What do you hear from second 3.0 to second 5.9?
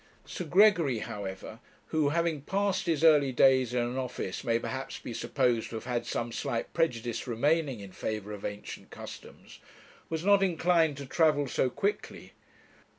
early days in an office, may, perhaps, be supposed to have